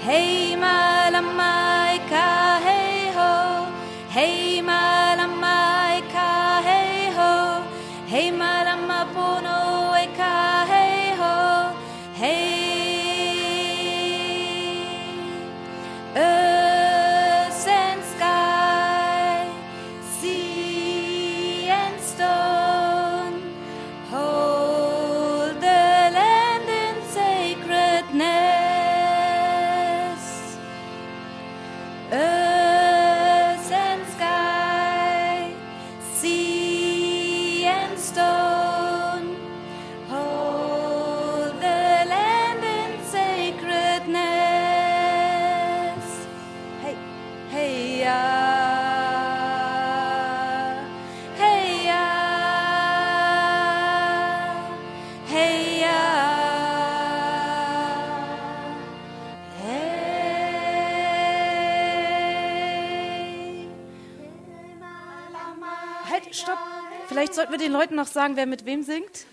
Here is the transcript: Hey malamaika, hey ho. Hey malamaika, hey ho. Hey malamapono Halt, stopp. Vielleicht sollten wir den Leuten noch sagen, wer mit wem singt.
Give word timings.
Hey 0.00 0.54
malamaika, 0.56 2.26
hey 2.66 3.10
ho. 3.16 3.32
Hey 4.16 4.62
malamaika, 4.68 6.28
hey 6.68 7.10
ho. 7.16 7.32
Hey 8.06 8.30
malamapono 8.30 9.57
Halt, 66.10 66.34
stopp. 66.34 66.58
Vielleicht 67.08 67.34
sollten 67.34 67.52
wir 67.52 67.58
den 67.58 67.72
Leuten 67.72 67.94
noch 67.94 68.06
sagen, 68.06 68.36
wer 68.36 68.46
mit 68.46 68.64
wem 68.64 68.82
singt. 68.82 69.26